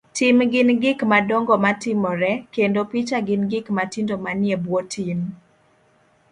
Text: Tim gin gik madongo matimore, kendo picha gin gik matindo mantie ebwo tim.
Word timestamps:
Tim 0.15 0.37
gin 0.51 0.69
gik 0.81 0.99
madongo 1.11 1.55
matimore, 1.63 2.31
kendo 2.53 2.81
picha 2.91 3.17
gin 3.27 3.41
gik 3.51 3.67
matindo 3.77 4.15
mantie 4.23 4.53
ebwo 4.55 4.77
tim. 4.93 5.19